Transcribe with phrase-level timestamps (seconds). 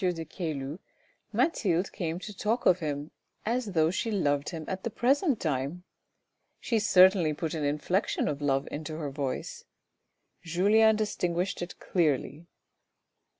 [0.01, 0.79] de Caylus,
[1.31, 3.11] Mathilde came to talk of him,
[3.45, 5.83] as though she loved him at the present time.
[6.59, 9.63] She certainly put an inflection of love into her voice.
[10.41, 12.47] Julien distinguished it clearly.